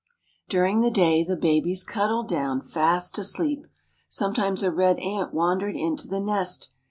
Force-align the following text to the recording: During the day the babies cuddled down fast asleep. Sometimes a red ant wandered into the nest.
During 0.49 0.81
the 0.81 0.89
day 0.89 1.23
the 1.23 1.35
babies 1.37 1.83
cuddled 1.83 2.27
down 2.27 2.63
fast 2.63 3.19
asleep. 3.19 3.67
Sometimes 4.09 4.63
a 4.63 4.71
red 4.71 4.97
ant 4.97 5.31
wandered 5.31 5.75
into 5.75 6.07
the 6.07 6.19
nest. 6.19 6.71